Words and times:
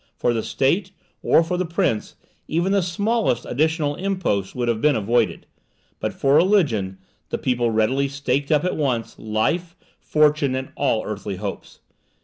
For 0.15 0.33
the 0.33 0.41
state, 0.41 0.91
or 1.21 1.43
for 1.43 1.57
the 1.57 1.63
prince, 1.67 2.15
even 2.47 2.71
the 2.71 2.81
smallest 2.81 3.45
additional 3.45 3.93
impost 3.93 4.55
would 4.55 4.67
have 4.67 4.81
been 4.81 4.95
avoided; 4.95 5.45
but 5.99 6.11
for 6.11 6.33
religion 6.33 6.97
the 7.29 7.37
people 7.37 7.69
readily 7.69 8.07
staked 8.07 8.49
at 8.49 8.75
once 8.75 9.13
life, 9.19 9.75
fortune, 9.99 10.55
and 10.55 10.69
all 10.75 11.03
earthly 11.05 11.35
hopes. 11.35 11.81